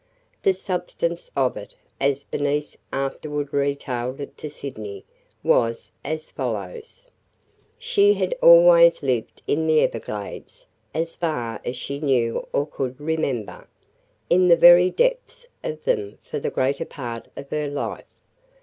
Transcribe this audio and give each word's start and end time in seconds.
The 0.41 0.53
substance 0.55 1.31
of 1.35 1.55
it, 1.57 1.75
as 1.99 2.23
Bernice 2.23 2.75
afterward 2.91 3.53
retailed 3.53 4.19
it 4.19 4.35
to 4.39 4.49
Sydney, 4.49 5.05
was 5.43 5.91
as 6.03 6.31
follows: 6.31 7.05
She 7.77 8.15
had 8.15 8.35
always 8.41 9.03
lived 9.03 9.43
in 9.45 9.67
the 9.67 9.81
Everglades, 9.81 10.65
as 10.91 11.13
far 11.15 11.61
as 11.63 11.77
she 11.77 11.99
knew 11.99 12.47
or 12.51 12.65
could 12.65 12.99
remember– 12.99 13.67
in 14.31 14.47
the 14.47 14.57
very 14.57 14.89
depths 14.89 15.47
of 15.63 15.83
them 15.83 16.17
for 16.23 16.39
the 16.39 16.49
greater 16.49 16.85
part 16.85 17.27
of 17.35 17.51
her 17.51 17.67
life. 17.67 18.05